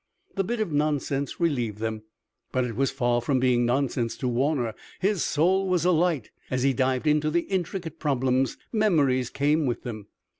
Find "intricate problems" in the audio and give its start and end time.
7.41-8.57